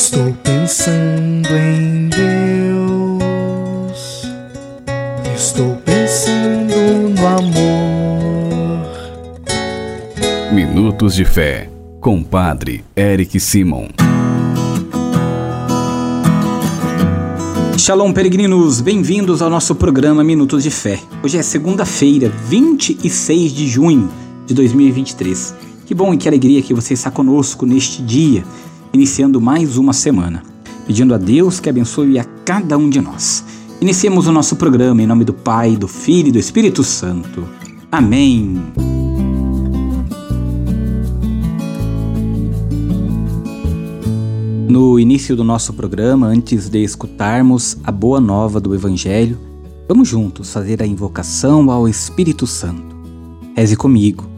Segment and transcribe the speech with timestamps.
[0.00, 2.22] Estou pensando em Deus.
[5.34, 6.72] Estou pensando
[7.18, 8.86] no amor.
[10.52, 11.68] Minutos de Fé,
[12.00, 13.88] com Padre Eric Simon.
[17.76, 18.80] Shalom, peregrinos!
[18.80, 21.00] Bem-vindos ao nosso programa Minutos de Fé.
[21.24, 24.08] Hoje é segunda-feira, 26 de junho
[24.46, 25.56] de 2023.
[25.86, 28.44] Que bom e que alegria que você está conosco neste dia,
[28.92, 30.42] iniciando mais uma semana.
[30.86, 33.44] Pedindo a Deus que abençoe a cada um de nós.
[33.80, 37.46] Iniciemos o nosso programa em nome do Pai, do Filho e do Espírito Santo.
[37.92, 38.60] Amém.
[44.68, 49.38] No início do nosso programa, antes de escutarmos a boa nova do Evangelho,
[49.86, 52.96] vamos juntos fazer a invocação ao Espírito Santo.
[53.56, 54.37] Reze comigo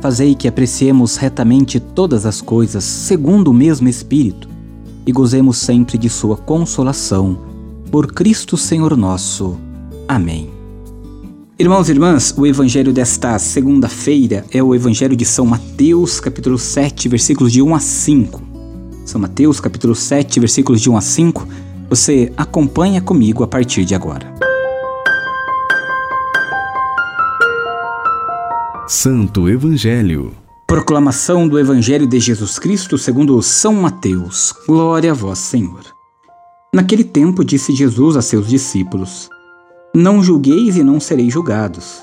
[0.00, 4.48] fazei que apreciemos retamente todas as coisas segundo o mesmo Espírito
[5.06, 7.38] e gozemos sempre de Sua consolação.
[7.90, 9.56] Por Cristo Senhor nosso.
[10.08, 10.50] Amém.
[11.58, 17.08] Irmãos e irmãs, o evangelho desta segunda-feira é o evangelho de São Mateus, capítulo 7,
[17.08, 18.42] versículos de 1 a 5.
[19.04, 21.48] São Mateus, capítulo 7, versículos de 1 a 5
[21.90, 24.32] você acompanha comigo a partir de agora.
[28.92, 30.32] Santo Evangelho.
[30.66, 34.52] Proclamação do Evangelho de Jesus Cristo segundo São Mateus.
[34.66, 35.82] Glória a vós, Senhor.
[36.74, 39.30] Naquele tempo disse Jesus a seus discípulos:
[39.94, 42.02] Não julgueis e não sereis julgados,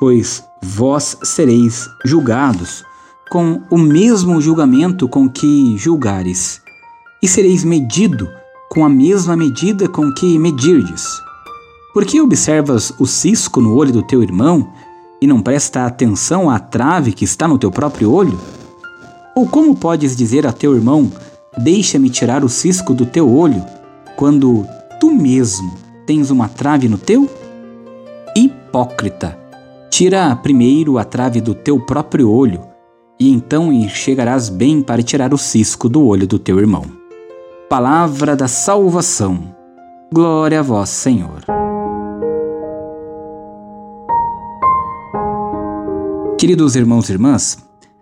[0.00, 2.82] pois vós sereis julgados
[3.30, 6.62] com o mesmo julgamento com que julgares,
[7.22, 8.30] e sereis medido
[8.70, 11.04] com a mesma medida com que medirdes.
[11.92, 14.72] Por que observas o cisco no olho do teu irmão
[15.24, 18.38] e não presta atenção à trave que está no teu próprio olho?
[19.34, 21.10] Ou como podes dizer a teu irmão:
[21.56, 23.64] Deixa-me tirar o cisco do teu olho,
[24.16, 24.66] quando
[25.00, 25.74] tu mesmo
[26.06, 27.28] tens uma trave no teu?
[28.36, 29.38] Hipócrita!
[29.90, 32.60] Tira primeiro a trave do teu próprio olho,
[33.18, 36.84] e então chegarás bem para tirar o cisco do olho do teu irmão
[37.74, 39.52] palavra da salvação.
[40.12, 41.63] Glória a vós, Senhor.
[46.44, 47.56] Queridos irmãos e irmãs,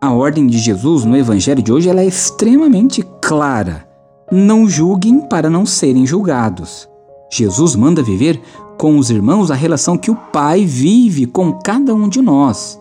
[0.00, 3.88] a ordem de Jesus no Evangelho de hoje é extremamente clara.
[4.32, 6.88] Não julguem para não serem julgados.
[7.32, 8.42] Jesus manda viver
[8.76, 12.76] com os irmãos a relação que o Pai vive com cada um de nós.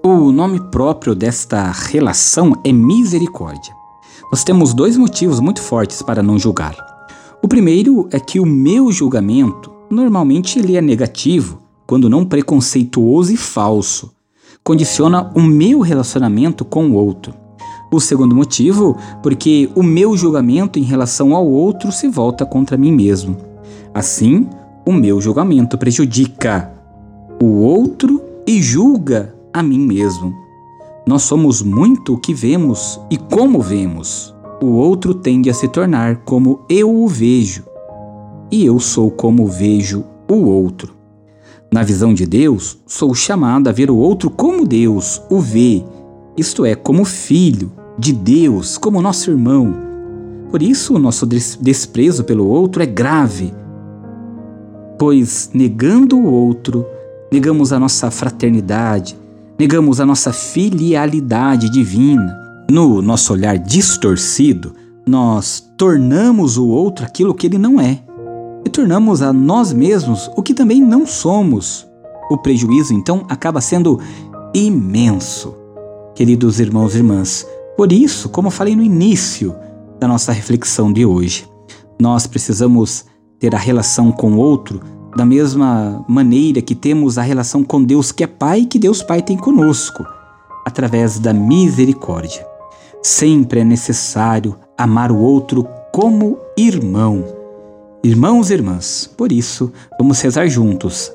[0.00, 3.74] O nome próprio desta relação é misericórdia.
[4.30, 6.76] Nós temos dois motivos muito fortes para não julgar.
[7.42, 13.36] O primeiro é que o meu julgamento, normalmente ele é negativo, quando não preconceituoso e
[13.36, 14.21] falso.
[14.64, 17.34] Condiciona o meu relacionamento com o outro.
[17.90, 22.92] O segundo motivo, porque o meu julgamento em relação ao outro se volta contra mim
[22.92, 23.36] mesmo.
[23.92, 24.48] Assim,
[24.86, 26.72] o meu julgamento prejudica
[27.42, 30.32] o outro e julga a mim mesmo.
[31.04, 34.32] Nós somos muito o que vemos e como vemos.
[34.62, 37.64] O outro tende a se tornar como eu o vejo,
[38.48, 41.01] e eu sou como vejo o outro.
[41.72, 45.82] Na visão de Deus, sou chamado a ver o outro como Deus o vê,
[46.36, 49.74] isto é, como filho de Deus, como nosso irmão.
[50.50, 53.54] Por isso, o nosso desprezo pelo outro é grave,
[54.98, 56.84] pois negando o outro,
[57.32, 59.16] negamos a nossa fraternidade,
[59.58, 62.38] negamos a nossa filialidade divina.
[62.70, 64.74] No nosso olhar distorcido,
[65.06, 68.02] nós tornamos o outro aquilo que ele não é
[68.64, 71.86] e tornamos a nós mesmos o que também não somos.
[72.30, 74.00] O prejuízo então acaba sendo
[74.54, 75.54] imenso.
[76.14, 79.54] Queridos irmãos e irmãs, por isso, como falei no início
[79.98, 81.48] da nossa reflexão de hoje,
[82.00, 83.04] nós precisamos
[83.38, 84.80] ter a relação com o outro
[85.16, 89.20] da mesma maneira que temos a relação com Deus que é Pai, que Deus Pai
[89.22, 90.04] tem conosco,
[90.64, 92.46] através da misericórdia.
[93.02, 97.41] Sempre é necessário amar o outro como irmão.
[98.04, 101.12] Irmãos e irmãs, por isso, vamos rezar juntos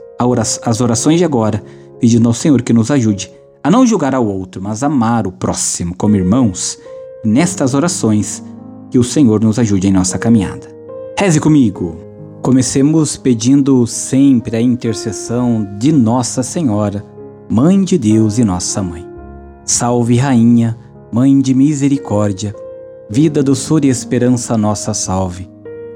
[0.64, 1.64] as orações de agora,
[2.00, 3.32] pedindo ao Senhor que nos ajude
[3.68, 6.80] a não julgar ao outro, mas amar o próximo como irmãos.
[7.26, 8.42] Nestas orações,
[8.90, 10.74] que o Senhor nos ajude em nossa caminhada.
[11.20, 11.98] Reze comigo.
[12.42, 17.04] Comecemos pedindo sempre a intercessão de Nossa Senhora,
[17.50, 19.06] Mãe de Deus e Nossa Mãe.
[19.66, 20.78] Salve, Rainha,
[21.12, 22.56] Mãe de Misericórdia,
[23.10, 25.50] vida, doçura e esperança nossa salve.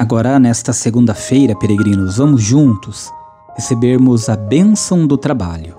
[0.00, 3.10] Agora, nesta segunda-feira, peregrinos, vamos juntos
[3.54, 5.76] recebermos a bênção do trabalho.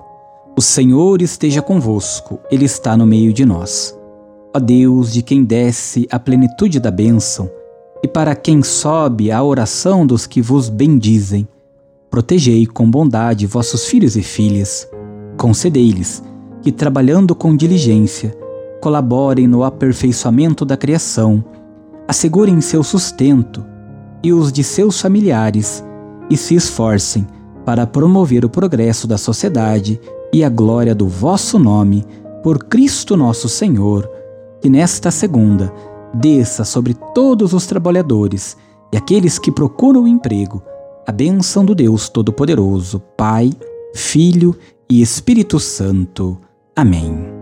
[0.56, 3.98] O Senhor esteja convosco, Ele está no meio de nós.
[4.54, 7.50] Ó Deus, de quem desce a plenitude da bênção,
[8.00, 11.48] e para quem sobe a oração dos que vos bendizem.
[12.08, 14.88] Protegei com bondade vossos filhos e filhas.
[15.36, 16.22] Concedei-lhes
[16.62, 18.38] que, trabalhando com diligência,
[18.80, 21.44] colaborem no aperfeiçoamento da criação,
[22.06, 23.71] assegurem seu sustento
[24.22, 25.84] e os de seus familiares
[26.30, 27.26] e se esforcem
[27.64, 30.00] para promover o progresso da sociedade
[30.32, 32.04] e a glória do vosso nome,
[32.42, 34.08] por Cristo nosso Senhor,
[34.60, 35.72] que nesta segunda
[36.14, 38.56] desça sobre todos os trabalhadores
[38.92, 40.62] e aqueles que procuram emprego
[41.06, 43.50] a bênção do Deus Todo-Poderoso, Pai,
[43.94, 44.56] Filho
[44.88, 46.38] e Espírito Santo.
[46.76, 47.41] Amém.